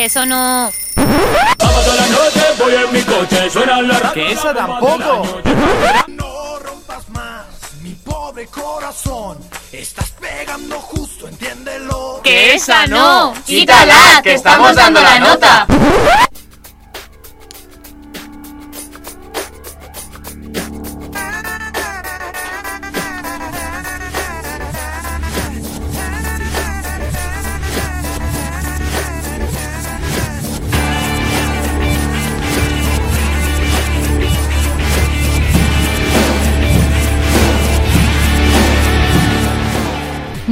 [0.00, 0.72] Eso no...
[0.96, 4.12] Sábado la noche voy en mi coche, suena la.
[4.14, 5.42] Que esa tampoco.
[6.08, 7.44] No rompas más
[7.82, 9.36] mi pobre corazón.
[9.70, 12.22] Estás pegando justo, entiéndelo.
[12.24, 13.34] ¡Que esa no!
[13.44, 15.66] ¡Quítala, que estamos dando la nota!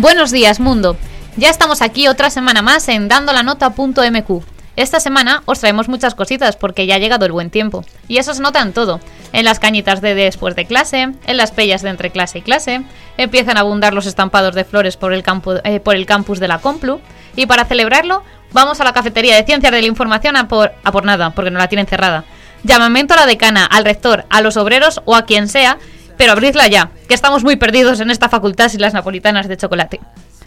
[0.00, 0.96] Buenos días, mundo.
[1.36, 4.44] Ya estamos aquí otra semana más en dandolanota.mq.
[4.76, 7.84] Esta semana os traemos muchas cositas porque ya ha llegado el buen tiempo.
[8.06, 9.00] Y eso se nota en todo.
[9.32, 12.82] En las cañitas de después de clase, en las pellas de entre clase y clase,
[13.16, 15.24] empiezan a abundar los estampados de flores por el,
[15.64, 17.00] eh, campus de la Complu.
[17.34, 18.22] Y para celebrarlo,
[18.52, 21.50] vamos a la cafetería de Ciencias de la Información a por, a por nada, porque
[21.50, 22.22] no la tienen cerrada.
[22.62, 25.76] Llamamiento a la decana, al rector, a los obreros o a quien sea,
[26.18, 30.00] pero abridla ya, que estamos muy perdidos en esta facultad sin las napolitanas de chocolate.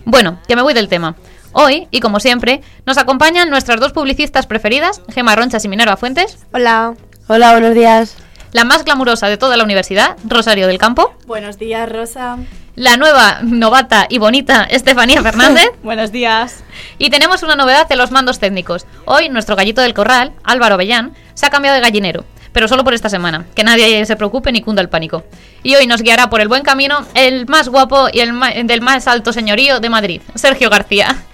[0.05, 1.15] Bueno, que me voy del tema.
[1.53, 6.37] Hoy, y como siempre, nos acompañan nuestras dos publicistas preferidas, Gema Ronchas y Minerva Fuentes,
[6.53, 6.93] Hola.
[7.27, 8.15] Hola, buenos días.
[8.51, 12.37] la más glamurosa de toda la universidad, Rosario del Campo, Buenos días, Rosa.
[12.75, 16.63] la nueva, novata y bonita Estefanía Fernández, Buenos días.
[16.97, 18.85] y tenemos una novedad en los mandos técnicos.
[19.05, 22.93] Hoy, nuestro gallito del corral, Álvaro Avellán, se ha cambiado de gallinero, pero solo por
[22.93, 25.23] esta semana, que nadie se preocupe ni cunda el pánico.
[25.63, 28.81] Y hoy nos guiará por el buen camino el más guapo y el ma- del
[28.81, 31.15] más alto señorío de Madrid, Sergio García.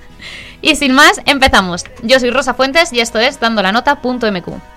[0.60, 1.84] Y sin más, empezamos.
[2.02, 4.77] Yo soy Rosa Fuentes y esto es dandolanota.mq.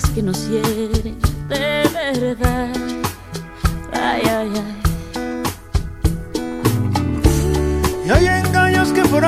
[0.00, 2.72] Que nos hieren de verdad.
[3.92, 4.82] Ay, ay, ay.
[8.06, 9.22] Y hay engaños que por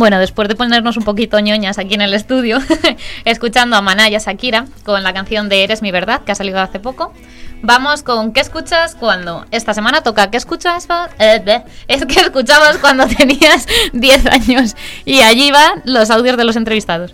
[0.00, 2.58] Bueno, después de ponernos un poquito ñoñas aquí en el estudio,
[3.26, 6.34] escuchando a Maná y a Shakira con la canción de Eres mi verdad, que ha
[6.34, 7.12] salido hace poco,
[7.60, 9.44] vamos con ¿Qué escuchas cuando?
[9.50, 10.88] Esta semana toca ¿Qué escuchas?
[11.18, 14.74] Eh, es que escuchabas cuando tenías 10 años.
[15.04, 17.12] Y allí van los audios de los entrevistados.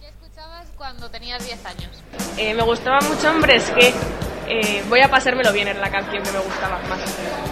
[0.00, 1.90] ¿Qué escuchabas cuando tenías 10 años?
[2.38, 3.92] Eh, me gustaba mucho Hombres que
[4.48, 7.49] eh, voy a pasármelo bien era la canción que me gustaba más.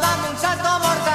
[0.00, 1.07] Dando un salto mortal,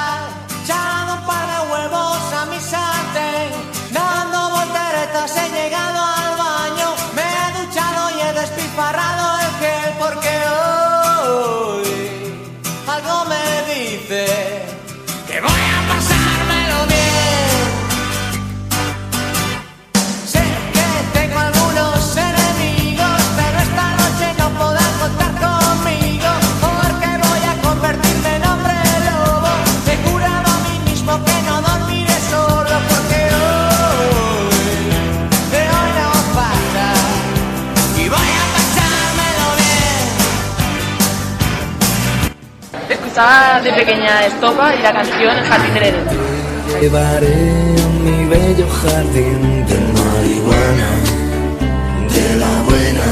[43.13, 46.81] de pequeña Estopa y la canción El jardín del.
[46.81, 47.35] Llevaré
[48.03, 50.89] mi bello jardín de marihuana,
[52.11, 53.09] de la buena.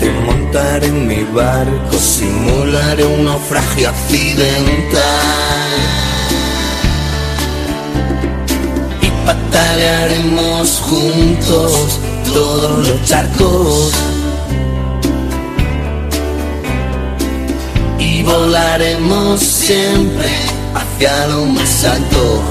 [0.00, 5.02] Te montaré en mi barco, simularé un naufragio accidental.
[9.02, 12.00] Y patalearemos juntos
[12.32, 14.15] todos los charcos.
[18.26, 20.28] volaremos siempre
[20.74, 22.42] hacia lo más alto.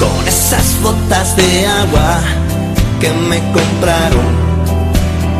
[0.00, 2.20] Con esas botas de agua
[3.00, 4.28] que me compraron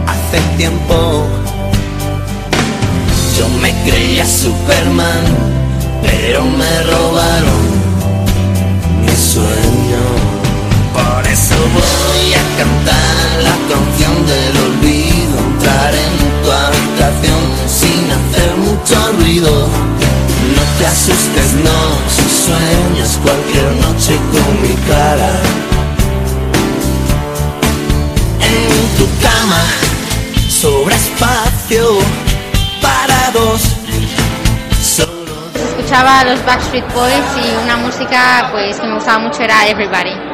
[0.06, 1.26] hace tiempo.
[3.36, 5.24] Yo me creía Superman,
[6.02, 7.62] pero me robaron
[9.04, 10.04] mi sueño.
[10.94, 15.13] Por eso voy a cantar la canción del olvido
[15.74, 19.68] en tu habitación sin hacer mucho ruido.
[20.56, 21.78] No te asustes, no,
[22.14, 25.32] si sueñas cualquier noche con mi cara.
[28.40, 29.62] En tu cama
[30.48, 31.98] sobra espacio
[32.80, 33.62] para dos.
[34.80, 35.34] Solo...
[35.54, 40.33] Escuchaba a los Backstreet Boys y una música pues que me gustaba mucho era Everybody.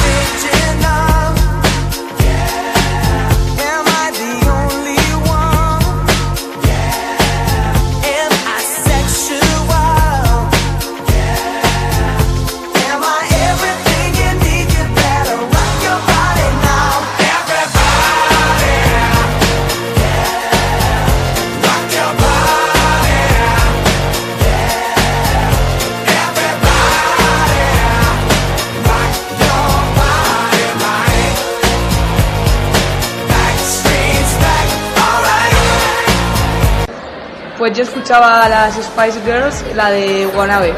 [38.11, 40.73] escuchaba a las Spice Girls, la de Wannabe.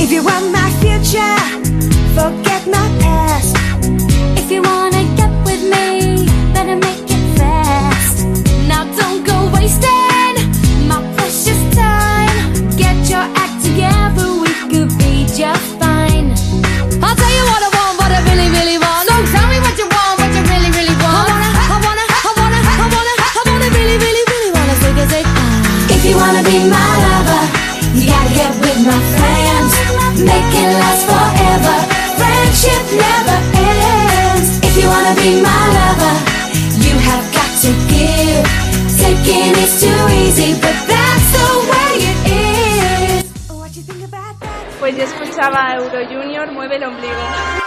[0.00, 1.36] If you want my future,
[2.14, 3.56] forget my past.
[4.36, 4.91] If you want
[45.52, 47.61] acaba Euro Junior, mueve el ombligo.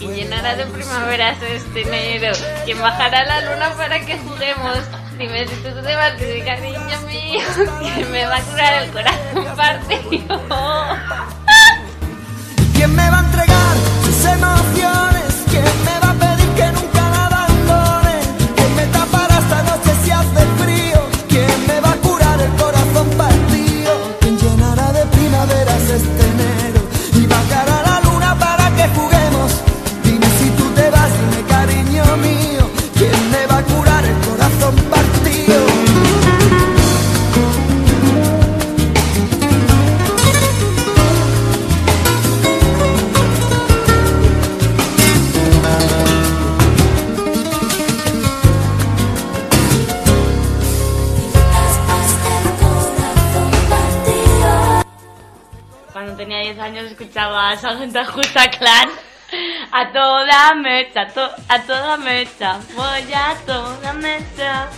[0.00, 4.78] y llenará de primaveras este enero, quien bajará la luna para que juguemos.
[5.18, 7.40] Dime si tú te vas de cariño mío,
[7.94, 10.40] que me va a curar el corazón partido.
[12.74, 15.13] ¿Quién me va a entregar sus emociones?
[57.92, 58.88] Justa Clan.
[59.72, 64.68] A toda mecha, a, to- a toda mecha, voy a toda mecha.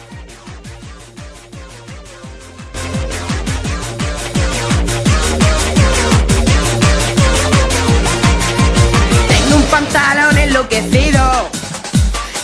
[9.29, 11.49] Tengo un pantalón enloquecido.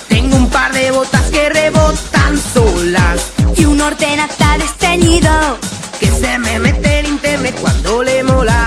[0.08, 3.32] Tengo un par de botas que rebotan solas.
[3.56, 5.58] Y un ordenador desteñido.
[5.98, 8.66] Que se me mete en internet cuando le mola.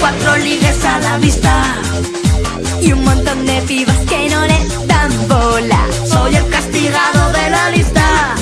[0.00, 1.62] Cuatro ligues a la vista.
[2.80, 5.86] Y un montón de pibas que no le dan bola.
[6.08, 8.34] Soy el castigado de la lista.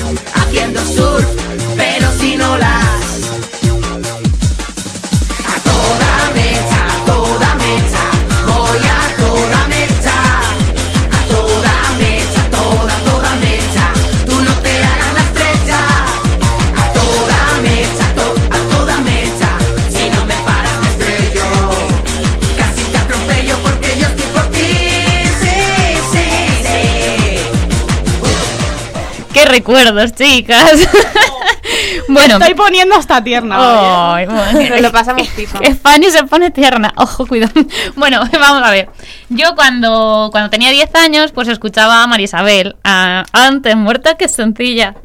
[29.59, 30.71] Recuerdos, chicas!
[32.07, 32.37] bueno.
[32.37, 34.11] Estoy poniendo hasta tierna.
[34.11, 34.33] Bueno.
[34.69, 35.59] Nos lo pasamos pipa.
[35.81, 36.93] Fanny se pone tierna.
[36.95, 37.53] Ojo, cuidado.
[37.95, 38.89] Bueno, vamos a ver.
[39.29, 42.75] Yo cuando, cuando tenía 10 años, pues escuchaba a María Isabel.
[42.83, 44.95] a Antes muerta que sencilla.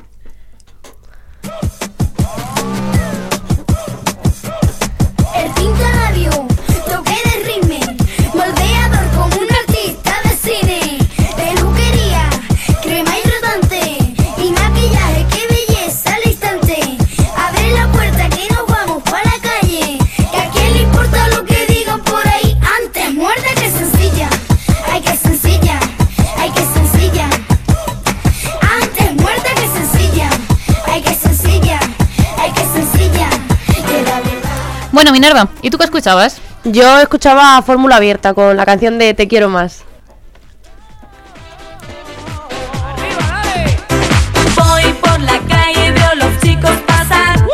[35.05, 36.41] Bueno, Minerva, ¿y tú qué escuchabas?
[36.65, 39.85] Yo escuchaba Fórmula Abierta con la canción de Te quiero más.
[44.57, 47.47] Voy por la calle, veo los chicos pasar.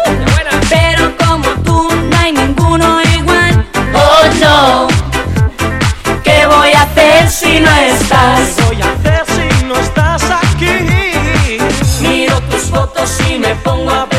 [0.68, 3.66] Pero como tú, no hay ninguno igual.
[3.94, 4.86] Oh no,
[6.22, 8.50] ¿qué voy a hacer si no estás?
[8.54, 11.58] ¿Qué voy a hacer si no estás aquí?
[12.00, 14.09] Miro tus fotos y me pongo a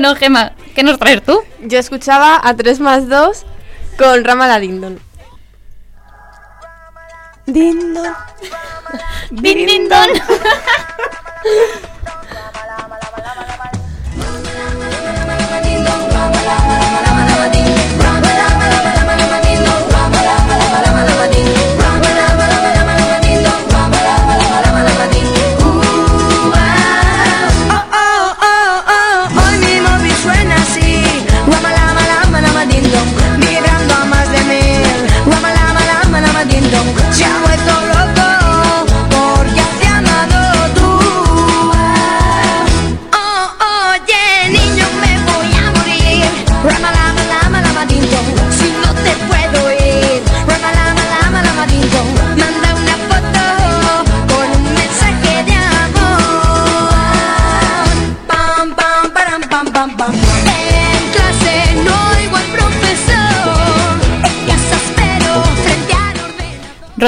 [0.00, 1.42] Bueno, Gema, ¿qué nos traes tú?
[1.60, 3.44] Yo escuchaba a 3 más 2
[3.98, 5.00] con Ramala Dindon.
[7.46, 8.14] Dindon.
[9.32, 10.08] Dindon.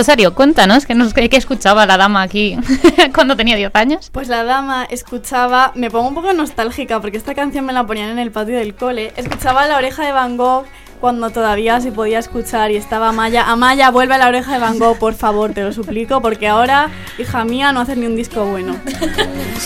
[0.00, 2.56] Rosario, cuéntanos, ¿qué, nos, qué escuchaba la dama aquí
[3.14, 4.08] cuando tenía 10 años?
[4.10, 8.08] Pues la dama escuchaba, me pongo un poco nostálgica porque esta canción me la ponían
[8.08, 9.12] en el patio del cole.
[9.16, 10.64] Escuchaba la oreja de Van Gogh
[11.02, 13.50] cuando todavía se podía escuchar y estaba Amaya.
[13.50, 16.88] Amaya, vuelve a la oreja de Van Gogh, por favor, te lo suplico, porque ahora,
[17.18, 18.76] hija mía, no haces ni un disco bueno.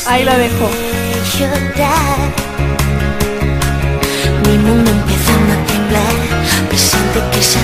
[0.09, 0.69] Ahí lo dejo.
[4.49, 7.64] Mi mundo empezando a temblar, presente que se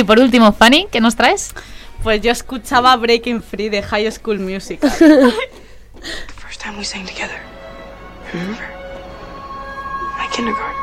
[0.00, 1.52] Y por último, Fanny, ¿qué nos traes?
[2.02, 4.90] Pues yo escuchaba Breaking Free de High School Musical.
[6.38, 7.38] First time we sang together.
[8.32, 8.64] Remember?
[10.16, 10.80] My kindergarten.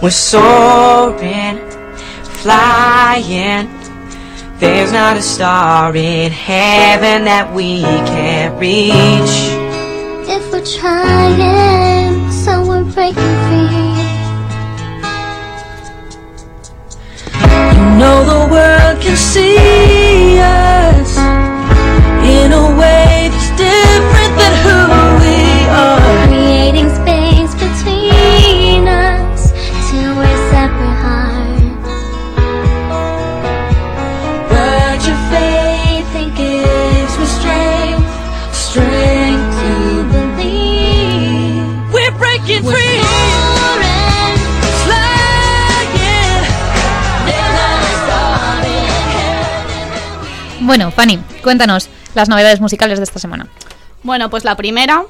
[0.00, 1.58] We're soaring,
[2.40, 3.77] flying.
[4.58, 9.36] There's not a star in heaven that we can't reach.
[10.28, 13.94] If we're trying, so we're breaking free.
[17.70, 21.16] You know the world can see us
[22.26, 23.07] in a way
[51.48, 53.46] cuéntanos las novedades musicales de esta semana.
[54.02, 55.04] Bueno, pues la primera,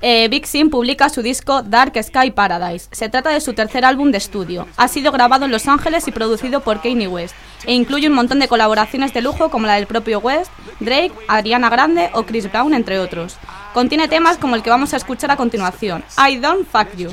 [0.00, 2.88] eh, Big Sim publica su disco Dark Sky Paradise.
[2.92, 4.66] Se trata de su tercer álbum de estudio.
[4.78, 7.34] Ha sido grabado en Los Ángeles y producido por Kanye West.
[7.66, 10.50] E incluye un montón de colaboraciones de lujo como la del propio West,
[10.80, 13.36] Drake, Ariana Grande o Chris Brown, entre otros.
[13.74, 17.10] Contiene temas como el que vamos a escuchar a continuación, I Don't Fuck You,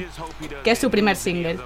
[0.63, 1.59] que es su primer single.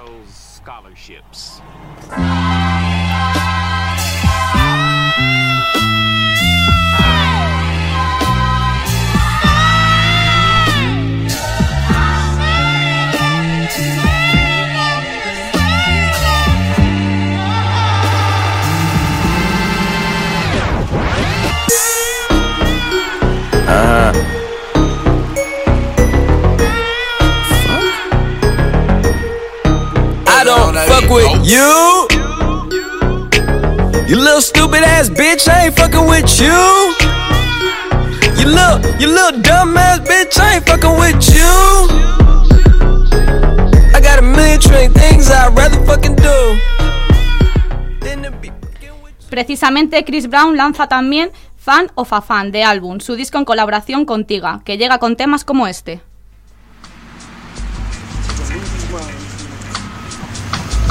[31.44, 32.08] You.
[34.08, 36.94] You little stupid ass bitch, I ain't fucking with you.
[38.38, 41.52] You little, you little dumb ass bitch, I ain't fucking with you.
[43.94, 46.58] I got a million trillion things I'd rather fucking do.
[49.30, 54.04] Precisamente Chris Brown lanza también Fan of a Fan de álbum, su disco en colaboración
[54.04, 56.00] con Tiga, que llega con temas como este.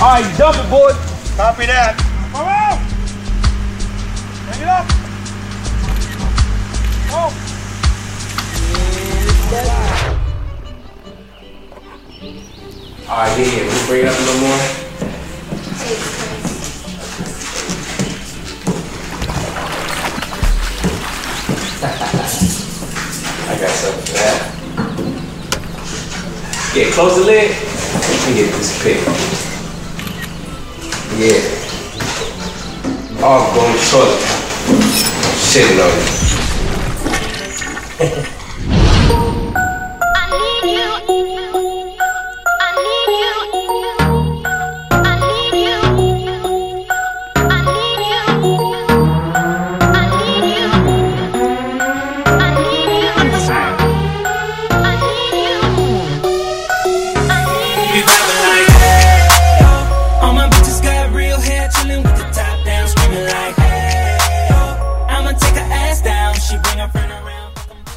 [0.03, 0.95] All right, dump it, boys.
[1.37, 1.95] Copy that.
[2.33, 2.75] Come on.
[4.43, 4.83] Bring it up.
[7.15, 7.31] Oh.
[13.07, 14.59] Alright, yeah, yeah, we bring it up a little more.
[23.47, 24.51] I got something for that.
[26.75, 27.51] Yeah, close the lid.
[27.51, 29.52] Let me get this pick.
[31.15, 31.41] Yeah.
[33.23, 34.09] I'm going short.
[35.45, 35.79] Shitting
[38.19, 38.32] on.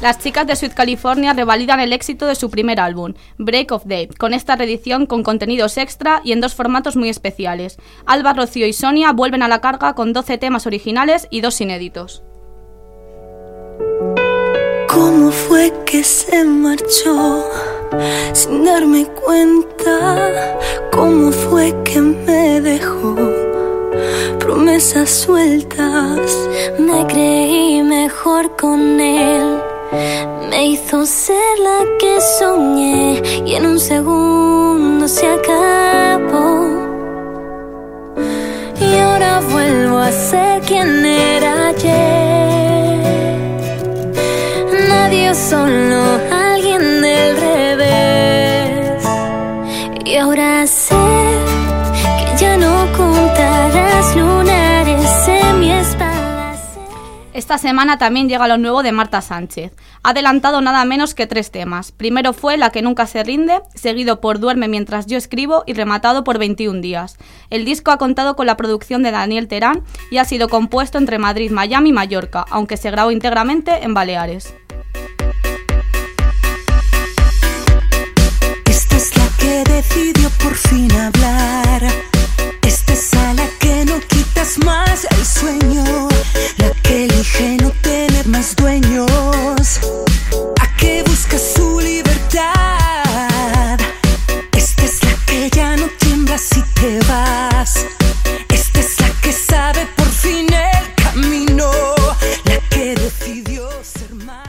[0.07, 4.07] Las chicas de Sweet California revalidan el éxito de su primer álbum, Break of Day,
[4.07, 7.75] con esta reedición con contenidos extra y en dos formatos muy especiales.
[8.05, 12.23] Alba, Rocío y Sonia vuelven a la carga con 12 temas originales y dos inéditos.
[14.87, 17.43] ¿Cómo fue que se marchó
[18.31, 20.57] sin darme cuenta?
[20.93, 23.13] ¿Cómo fue que me dejó
[24.39, 26.47] promesas sueltas?
[26.79, 29.66] Me creí mejor con él.
[30.49, 36.67] Me hizo ser la que soñé y en un segundo se acabó.
[38.79, 42.37] Y ahora vuelvo a ser quien era ayer.
[45.37, 46.19] solo
[57.47, 59.71] Esta semana también llega lo nuevo de Marta Sánchez.
[60.03, 61.93] Ha adelantado nada menos que tres temas.
[61.93, 66.25] Primero fue La que nunca se rinde, seguido por Duerme mientras yo escribo y rematado
[66.25, 67.15] por 21 días.
[67.49, 71.19] El disco ha contado con la producción de Daniel Terán y ha sido compuesto entre
[71.19, 74.53] Madrid, Miami y Mallorca, aunque se grabó íntegramente en Baleares.
[78.65, 81.87] Esta es la que decidió por fin hablar.
[82.63, 86.06] Esta es a la que no quitas más el sueño.
[88.55, 89.79] Dueños.
[90.59, 90.67] A
[91.39, 93.79] su libertad.
[94.55, 94.99] Esta es
[98.99, 101.71] la que sabe por fin el camino.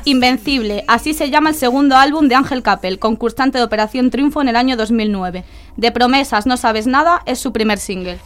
[0.04, 4.48] Invencible, así se llama el segundo álbum de Ángel Capel, concursante de Operación Triunfo en
[4.48, 5.44] el año 2009.
[5.76, 8.18] De Promesas no sabes nada es su primer single.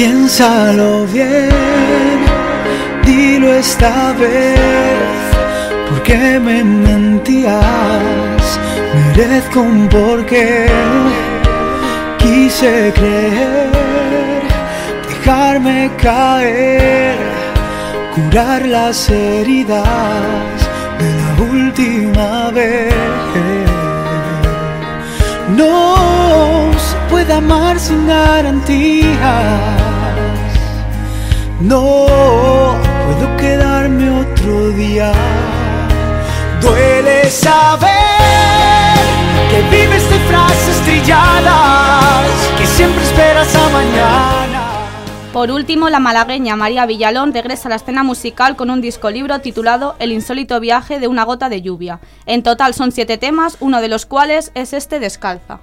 [0.00, 1.50] Piénsalo bien,
[3.04, 4.58] dilo esta vez,
[5.90, 8.42] porque me mentías,
[8.94, 10.68] merezco un porqué,
[12.16, 13.68] quise creer,
[15.06, 17.18] dejarme caer,
[18.14, 20.56] curar las heridas
[20.98, 22.94] de la última vez.
[25.54, 29.89] No se puede amar sin garantías.
[31.60, 32.06] No
[33.04, 35.12] puedo quedarme otro día.
[36.62, 37.90] Duele saber
[39.50, 44.62] que vives de frases trilladas, que siempre esperas a mañana.
[45.34, 49.40] Por último, la malagueña María Villalón regresa a la escena musical con un disco libro
[49.40, 52.00] titulado El insólito viaje de una gota de lluvia.
[52.24, 55.60] En total son siete temas, uno de los cuales es este Descalza.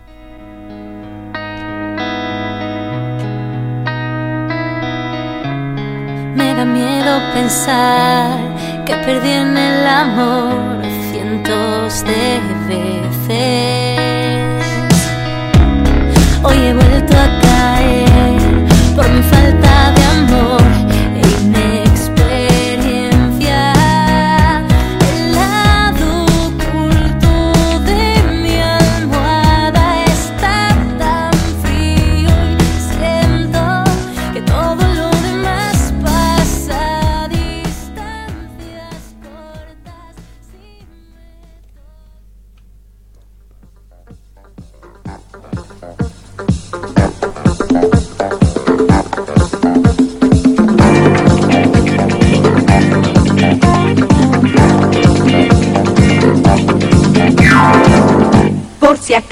[6.37, 8.37] Me da miedo pensar
[8.85, 13.99] que perdí en el amor cientos de veces.
[16.43, 18.39] Hoy he vuelto a caer
[18.95, 20.56] por mi falta de amor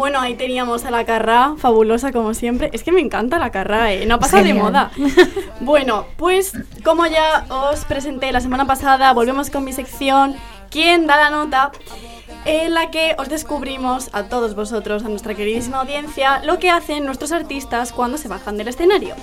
[0.00, 2.70] Bueno, ahí teníamos a la Carrá, fabulosa como siempre.
[2.72, 4.06] Es que me encanta la Carrá, ¿eh?
[4.06, 4.64] No pasa de Genial.
[4.64, 4.90] moda.
[5.60, 10.36] Bueno, pues como ya os presenté la semana pasada, volvemos con mi sección
[10.70, 11.70] ¿Quién da la nota?
[12.46, 17.04] En la que os descubrimos a todos vosotros, a nuestra queridísima audiencia, lo que hacen
[17.04, 19.14] nuestros artistas cuando se bajan del escenario.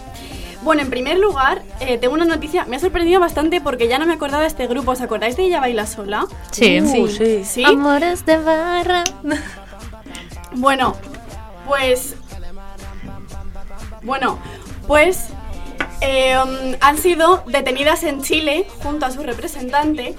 [0.61, 4.05] Bueno, en primer lugar, eh, tengo una noticia, me ha sorprendido bastante porque ya no
[4.05, 4.91] me acordaba de este grupo.
[4.91, 6.27] ¿Os acordáis de Ella Baila Sola?
[6.51, 6.81] Sí.
[6.81, 7.43] Uh, Sí.
[7.45, 7.63] sí.
[7.63, 9.03] Amores de barra.
[10.57, 10.95] Bueno,
[11.67, 12.15] pues.
[14.03, 14.39] Bueno,
[14.87, 15.29] pues.
[16.01, 20.15] eh, um, han sido detenidas en Chile junto a su representante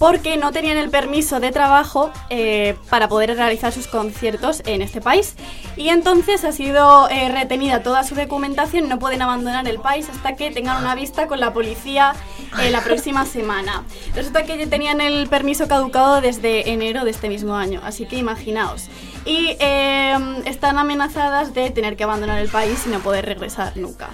[0.00, 5.02] porque no tenían el permiso de trabajo eh, para poder realizar sus conciertos en este
[5.02, 5.34] país.
[5.76, 10.36] Y entonces ha sido eh, retenida toda su documentación, no pueden abandonar el país hasta
[10.36, 12.14] que tengan una vista con la policía
[12.62, 13.84] eh, la próxima semana.
[14.14, 18.16] Resulta que ya tenían el permiso caducado desde enero de este mismo año, así que
[18.16, 18.88] imaginaos.
[19.26, 24.08] Y eh, están amenazadas de tener que abandonar el país y no poder regresar nunca.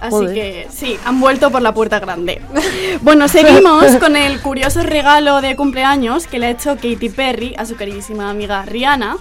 [0.00, 0.34] Así Joder.
[0.34, 2.40] que sí, han vuelto por la puerta grande.
[3.02, 7.66] Bueno, seguimos con el curioso regalo de cumpleaños que le ha hecho Katy Perry a
[7.66, 9.18] su queridísima amiga Rihanna,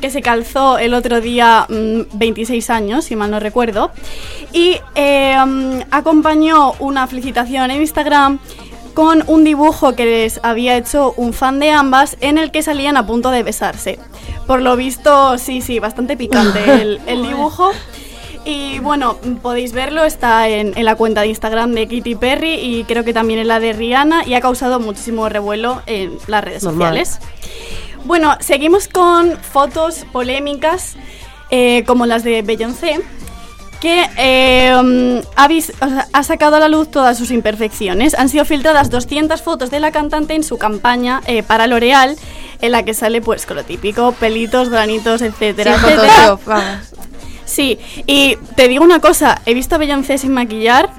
[0.00, 3.90] que se calzó el otro día mm, 26 años, si mal no recuerdo.
[4.52, 8.38] Y eh, mm, acompañó una felicitación en Instagram
[8.94, 12.96] con un dibujo que les había hecho un fan de ambas en el que salían
[12.96, 13.98] a punto de besarse.
[14.46, 17.70] Por lo visto, sí, sí, bastante picante el, el dibujo.
[18.48, 22.84] Y bueno, podéis verlo, está en, en la cuenta de Instagram de Katy Perry y
[22.84, 26.62] creo que también en la de Rihanna y ha causado muchísimo revuelo en las redes
[26.62, 26.88] Normal.
[27.04, 27.18] sociales.
[28.04, 30.96] Bueno, seguimos con fotos polémicas
[31.50, 33.00] eh, como las de Beyoncé,
[33.82, 38.14] que eh, ha, vis- o sea, ha sacado a la luz todas sus imperfecciones.
[38.14, 42.16] Han sido filtradas 200 fotos de la cantante en su campaña eh, para L'Oreal,
[42.62, 46.38] en la que sale pues con lo típico, pelitos, granitos, etcétera, Sí, etcétera.
[46.46, 46.64] Vamos.
[47.58, 50.90] Sí, y te digo una cosa, he visto a Beyoncé sin maquillar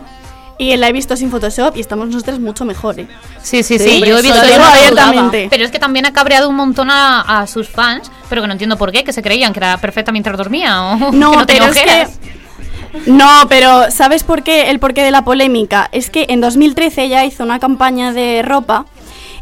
[0.57, 2.99] y la he visto sin Photoshop y estamos nosotras mucho mejor.
[2.99, 3.07] ¿eh?
[3.41, 5.47] Sí, sí, Sí, sí, yo he visto digo abiertamente.
[5.49, 8.51] Pero es que también ha cabreado un montón a, a sus fans, pero que no
[8.51, 11.45] entiendo por qué, que se creían que era perfecta mientras dormía o No, que no
[11.45, 12.19] tenía pero es que- ojeras.
[13.05, 14.69] No, pero ¿sabes por qué?
[14.69, 15.87] El porqué de la polémica.
[15.93, 18.85] Es que en 2013 ella hizo una campaña de ropa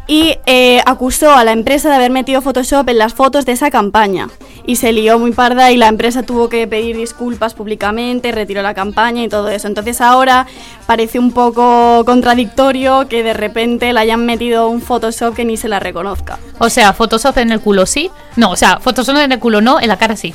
[0.07, 3.69] y eh, acusó a la empresa de haber metido Photoshop en las fotos de esa
[3.69, 4.29] campaña.
[4.65, 8.73] Y se lió muy parda y la empresa tuvo que pedir disculpas públicamente, retiró la
[8.73, 9.67] campaña y todo eso.
[9.67, 10.47] Entonces ahora
[10.85, 15.67] parece un poco contradictorio que de repente le hayan metido un Photoshop que ni se
[15.67, 16.39] la reconozca.
[16.59, 18.09] O sea, Photoshop en el culo sí.
[18.37, 20.33] No, o sea, Photoshop en el culo no, en la cara sí.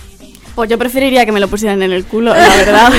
[0.54, 2.92] Pues yo preferiría que me lo pusieran en el culo, la verdad.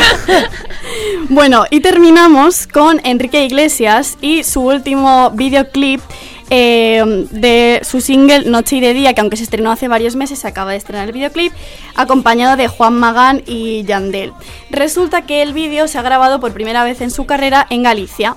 [1.30, 6.02] bueno, y terminamos con Enrique Iglesias y su último videoclip
[6.50, 10.40] eh, de su single Noche y de Día, que aunque se estrenó hace varios meses,
[10.40, 11.54] se acaba de estrenar el videoclip,
[11.96, 14.34] acompañado de Juan Magán y Yandel.
[14.70, 18.36] Resulta que el vídeo se ha grabado por primera vez en su carrera en Galicia.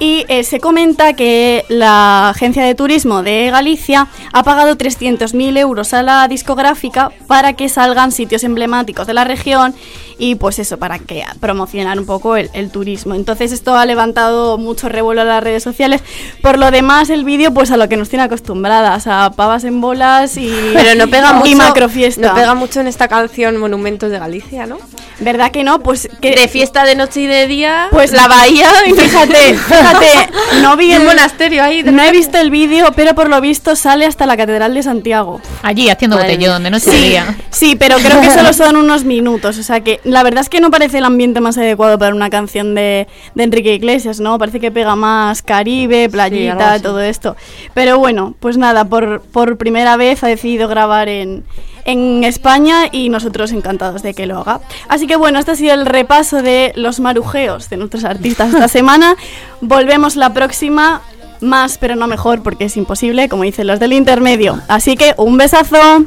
[0.00, 5.92] Y eh, se comenta que la agencia de turismo de Galicia ha pagado 300.000 euros
[5.92, 9.74] a la discográfica para que salgan sitios emblemáticos de la región
[10.16, 13.14] y pues eso, para que promocionar un poco el, el turismo.
[13.14, 16.02] Entonces esto ha levantado mucho revuelo en las redes sociales.
[16.42, 19.80] Por lo demás, el vídeo pues a lo que nos tiene acostumbradas, a pavas en
[19.80, 21.48] bolas y, Pero no pega mucho.
[21.50, 22.28] y macrofiesta.
[22.28, 24.78] No pega mucho en esta canción Monumentos de Galicia, ¿no?
[25.20, 25.80] ¿Verdad que no?
[25.80, 27.88] Pues que De fiesta de noche y de día.
[27.90, 28.70] Pues la bahía.
[28.84, 29.89] Fíjate, fíjate,
[30.62, 31.82] no vi el monasterio ahí.
[31.82, 35.40] No he visto el vídeo, pero por lo visto sale hasta la Catedral de Santiago.
[35.62, 37.36] Allí haciendo Madre botellón de noche Sí, día.
[37.50, 39.58] sí, pero creo que solo son unos minutos.
[39.58, 42.30] O sea que la verdad es que no parece el ambiente más adecuado para una
[42.30, 44.38] canción de, de Enrique Iglesias, ¿no?
[44.38, 47.36] Parece que pega más Caribe, playita, todo esto.
[47.74, 51.44] Pero bueno, pues nada, por, por primera vez ha decidido grabar en,
[51.90, 54.60] en España y nosotros encantados de que lo haga.
[54.88, 58.68] Así que bueno, este ha sido el repaso de los marujeos de nuestros artistas esta
[58.80, 59.16] semana.
[59.60, 61.02] Volvemos la próxima.
[61.40, 64.60] Más, pero no mejor, porque es imposible, como dicen los del intermedio.
[64.68, 66.04] Así que un besazo.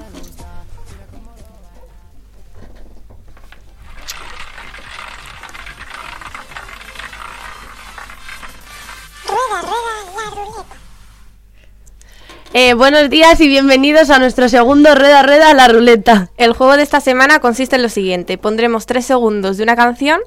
[12.56, 16.30] Eh, buenos días y bienvenidos a nuestro segundo Rueda Rueda la Ruleta.
[16.38, 18.38] El juego de esta semana consiste en lo siguiente.
[18.38, 20.20] Pondremos tres segundos de una canción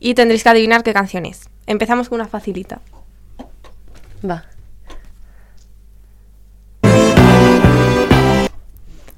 [0.00, 1.48] y tendréis que adivinar qué canción es.
[1.66, 2.80] Empezamos con una facilita.
[4.28, 4.44] Va.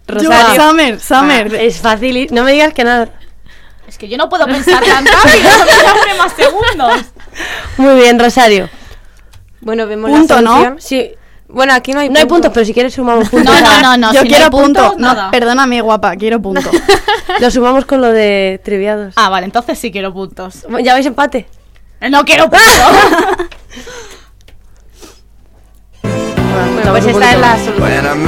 [0.07, 0.63] Rosario.
[0.63, 1.53] Summer, Summer.
[1.55, 2.17] Ah, es fácil.
[2.17, 3.09] y- No me digas que nada.
[3.89, 5.51] Es que yo no puedo pensar tan rápido,
[5.83, 7.05] dame más segundos.
[7.79, 8.69] Muy bien, Rosario.
[9.63, 10.51] Bueno, vemos Punto, la ¿no?
[10.53, 10.77] solución.
[10.81, 11.13] Sí.
[11.53, 12.35] Bueno, aquí no hay No hay punto.
[12.35, 13.55] puntos, pero si quieres sumamos puntos.
[13.55, 14.13] No, no, no, no.
[14.13, 15.15] Yo si quiero no hay puntos, punto.
[15.15, 16.71] No, perdóname, guapa, quiero punto.
[17.41, 19.15] Lo sumamos con lo de triviados.
[19.17, 20.67] Ah, vale, entonces sí quiero puntos.
[20.83, 21.47] ¿Ya vais empate?
[22.11, 22.69] No quiero puntos.
[26.75, 28.21] Bueno, pues esta es la solución.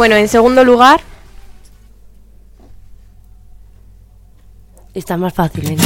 [0.00, 1.02] Bueno, en segundo lugar.
[4.94, 5.76] Está más fácil, ¿eh?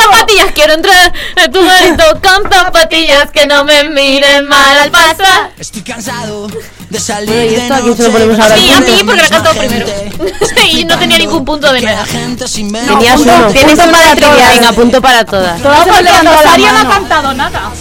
[0.00, 5.50] Zapatillas, quiero entrar en tu garito con zapatillas que no me miren mal al pasar.
[5.58, 6.46] Estoy cansado
[6.88, 8.56] de salir Bueno, ¿y de esto a quién se lo ponemos ahora?
[8.56, 9.86] Sí, a mí porque la he cantado primero.
[10.70, 12.04] y no tenía ningún punto de nada.
[12.04, 13.48] Tenías uno.
[13.48, 14.54] Tienes uno para todas.
[14.54, 15.60] Venga, punto para todas.
[15.60, 17.72] Todas levantando la no ha cantado nada.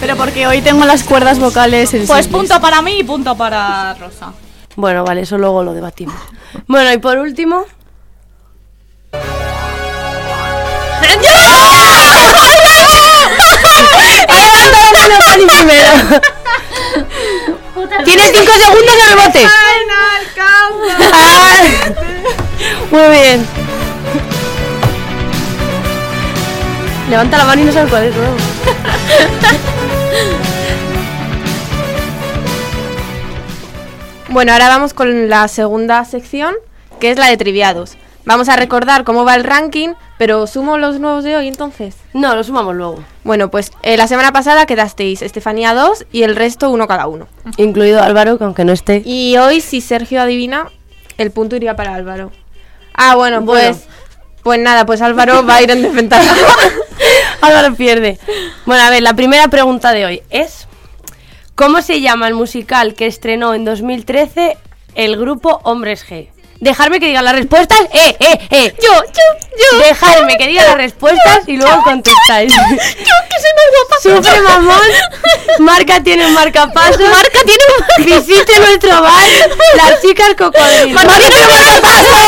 [0.00, 2.28] Pero porque hoy tengo las cuerdas vocales Pues sensibles.
[2.28, 4.32] punto para mí y punto para Rosa.
[4.76, 6.16] Bueno, vale, eso luego lo debatimos.
[6.66, 7.64] Bueno, y por último.
[18.04, 19.46] Tienes 5 segundos de rebote.
[21.12, 21.60] Ah,
[22.90, 23.46] Muy bien.
[27.10, 28.22] Levanta la mano y no sabes cuál es, ¿no?
[34.34, 36.56] Bueno, ahora vamos con la segunda sección,
[36.98, 37.96] que es la de triviados.
[38.24, 41.94] Vamos a recordar cómo va el ranking, pero sumo los nuevos de hoy entonces.
[42.14, 43.04] No, los sumamos luego.
[43.22, 47.28] Bueno, pues eh, la semana pasada quedasteis Estefanía 2 y el resto uno cada uno.
[47.58, 49.02] Incluido Álvaro, que aunque no esté.
[49.04, 50.66] Y hoy, si Sergio adivina,
[51.16, 52.32] el punto iría para Álvaro.
[52.92, 53.68] Ah, bueno, Bueno.
[53.70, 53.84] pues.
[54.42, 56.34] Pues nada, pues Álvaro va a ir en desventaja.
[57.40, 58.18] Álvaro pierde.
[58.66, 60.66] Bueno, a ver, la primera pregunta de hoy es:
[61.54, 64.56] ¿Cómo se llama el musical que estrenó en 2013
[64.96, 66.30] el grupo Hombres G?
[66.58, 67.78] Dejarme que diga las respuestas.
[67.92, 68.74] ¡Eh, eh, eh!
[68.82, 69.22] Yo, yo,
[69.72, 69.78] yo.
[69.78, 72.52] Dejarme que diga las respuestas y luego contestáis.
[72.52, 73.96] Yo, que soy más guapa.
[74.02, 74.80] Sufre mamón.
[75.60, 77.08] Marca tiene un marcapasos.
[77.08, 79.22] Marca tiene un Visite nuestro bar.
[79.76, 80.94] Las chicas cocodrilo.
[80.94, 82.18] Marca tiene un marcapasos.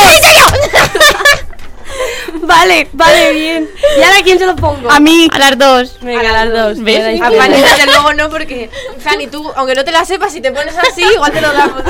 [2.46, 3.70] Vale, vale, bien.
[3.98, 4.90] ¿Y ahora quién se lo pongo?
[4.90, 5.28] A mí.
[5.32, 5.98] A las dos.
[6.00, 6.85] Venga, a las dos.
[6.85, 7.20] ¿Ves?
[7.20, 7.30] A.
[7.30, 8.70] Fanny, desde luego no, porque.
[9.00, 11.82] Fanny, tú, aunque no te la sepas, si te pones así, igual te lo damos.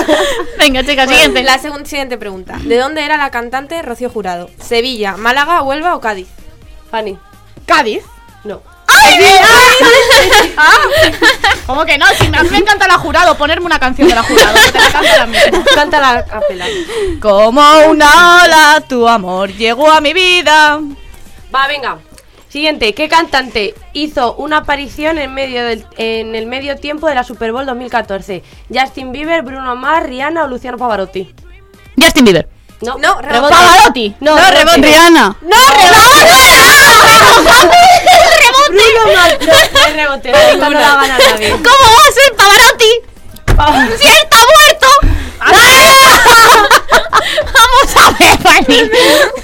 [0.58, 1.42] Venga, chicas, Bueno, siguiente.
[1.42, 2.58] La siguiente pregunta.
[2.62, 4.50] ¿De dónde era la cantante Rocío Jurado?
[4.62, 6.28] ¿Sevilla, Málaga, Huelva o Cádiz?
[6.90, 7.18] Fanny.
[7.66, 8.04] ¿Cádiz?
[8.44, 8.62] No.
[11.66, 12.06] ¿Cómo que no?
[12.18, 14.90] Si me, me encanta la jurado, ponerme una canción de la jurado, que te la
[14.92, 15.64] canto.
[15.74, 16.66] Canta la capela.
[17.20, 20.80] Como una ola, tu amor llegó a mi vida.
[21.54, 21.98] Va, venga.
[22.48, 27.24] Siguiente, ¿qué cantante hizo una aparición en medio del, en el medio tiempo de la
[27.24, 28.44] Super Bowl 2014?
[28.72, 31.34] Justin Bieber, Bruno Mars, Rihanna o Luciano Pavarotti.
[32.00, 32.48] Justin Bieber.
[32.80, 33.54] No, No, rebote.
[33.54, 34.14] Pavarotti.
[34.20, 34.82] No, No, rebote.
[34.82, 35.36] Rihanna.
[35.42, 35.56] ¡No,
[38.74, 39.38] Bruno Mars.
[39.40, 39.50] No,
[39.96, 41.56] la esta no.
[41.56, 42.92] ¿Cómo va a ser Pavarotti?
[43.98, 44.88] ¡Si está muerto!
[47.54, 48.90] Vamos a ver, Fanny.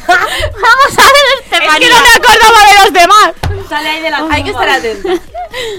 [0.09, 1.73] Vamos a ver, Estefanía.
[1.73, 3.33] Es que no me acordaba de los demás.
[3.69, 5.09] Sale ahí de la Hay que estar atento.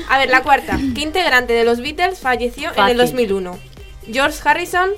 [0.10, 0.78] A ver, la cuarta.
[0.96, 3.60] ¿Qué integrante de los Beatles falleció en el 2001?
[4.12, 4.92] ¿George Harrison,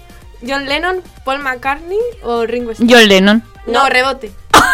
[0.47, 2.87] John Lennon, Paul McCartney o Ringo Starr?
[2.89, 3.43] John Lennon.
[3.67, 4.31] No, rebote.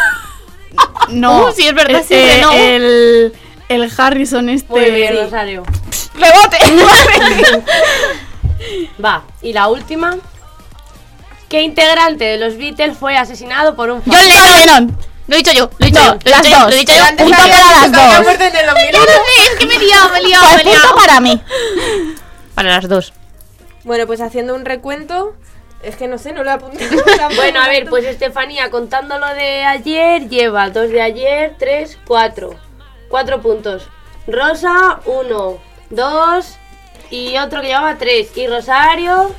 [1.10, 1.48] No.
[1.48, 2.52] Uh, sí, es verdad, Eh, no.
[2.52, 3.34] El,
[3.70, 4.72] el Harrison este.
[4.72, 5.64] Muy bien, Rosario.
[6.16, 6.58] Rebote.
[9.04, 10.18] Va, y la última.
[11.48, 14.14] ¿Qué integrante de los Beatles fue asesinado por un fan?
[14.14, 14.98] John Lennon.
[15.28, 16.70] Lo he dicho yo, lo he dicho No, yo, lo he las dicho yo, dos.
[16.70, 17.04] lo he dicho yo.
[17.04, 18.24] Antes Punto para las que había dos.
[18.24, 18.98] muerto en el 2001.
[19.00, 20.82] Espérate, es que me he liado, me he liado, me he Pues liado.
[20.82, 21.42] punto para mí.
[22.56, 23.14] Para las dos.
[23.84, 25.34] Bueno, pues haciendo un recuento.
[25.82, 26.90] Es que no sé, no lo he apuntado.
[27.36, 32.56] Bueno, a ver, pues Estefanía, contando lo de ayer, lleva dos de ayer, tres, cuatro.
[33.10, 33.84] Cuatro puntos.
[34.28, 35.58] Rosa, uno,
[35.90, 36.56] dos
[37.10, 38.30] y otro que llevaba tres.
[38.36, 39.34] Y Rosario,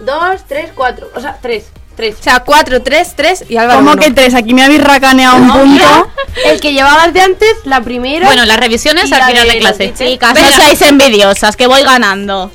[0.00, 1.10] dos, tres, cuatro.
[1.14, 2.16] O sea, tres, tres.
[2.20, 4.00] O sea, 4, 3, 3 y Álvaro ¿Cómo uno.
[4.00, 4.34] que tres?
[4.34, 6.10] Aquí me habéis racaneado un punto.
[6.44, 8.26] el que llevabas de antes, la primera.
[8.26, 9.94] Bueno, las revisiones al la final de clase.
[9.94, 12.52] Chicas, no seáis envidiosas, que voy ganando.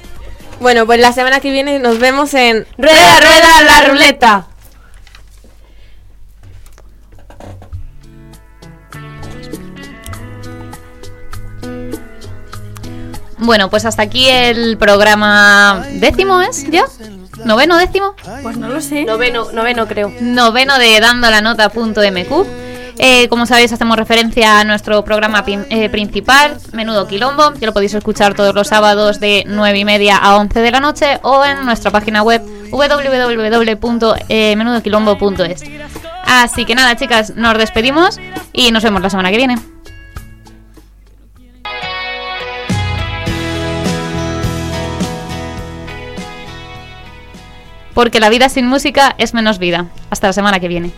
[0.62, 4.48] Bueno, pues la semana que viene nos vemos en Rueda, rueda, la ruleta.
[13.44, 16.84] Bueno, pues hasta aquí el programa décimo, ¿es ya?
[17.46, 18.16] ¿Noveno, décimo?
[18.42, 19.04] Pues no lo sé.
[19.06, 20.12] Noveno, noveno creo.
[20.22, 22.48] Noveno de dando la nota.mq.
[23.00, 27.74] Eh, como sabéis, hacemos referencia a nuestro programa pin- eh, principal, Menudo Quilombo, que lo
[27.74, 31.44] podéis escuchar todos los sábados de 9 y media a 11 de la noche o
[31.44, 35.64] en nuestra página web www.menudoquilombo.es.
[36.26, 38.20] Así que nada, chicas, nos despedimos
[38.54, 39.58] y nos vemos la semana que viene.
[47.94, 49.88] Porque la vida sin música es menos vida.
[50.10, 50.92] Hasta la semana que viene.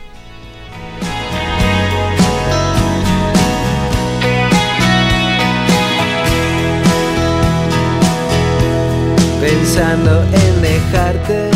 [9.45, 11.51] pensando en dejarte.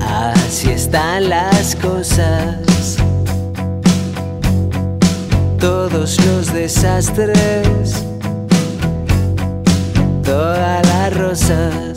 [0.00, 2.96] Así están las cosas.
[5.58, 8.04] Todos los desastres,
[10.22, 11.95] todas las rosas,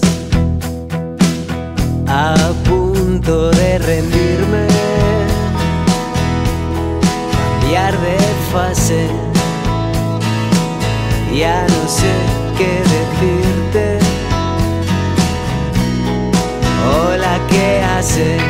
[2.10, 2.36] a
[2.66, 4.68] punto de rendirme,
[7.70, 8.18] cambiar de
[8.52, 9.08] fase
[11.36, 12.12] Ya no sé
[12.58, 14.00] qué decirte.
[16.92, 18.42] Hola, ¿qué haces?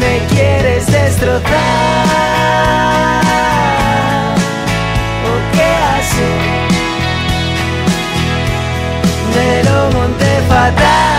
[0.00, 1.44] Me quieres destrozar.
[5.28, 6.59] ¿O qué haces?
[9.92, 11.09] Monté fatal.